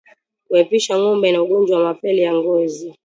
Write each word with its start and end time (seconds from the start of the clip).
Kuepusha 0.47 0.93
ngombe 0.99 1.27
na 1.31 1.41
ugonjwa 1.43 1.77
wa 1.77 1.83
mapele 1.83 2.21
ya 2.21 2.33
ngozi 2.33 2.93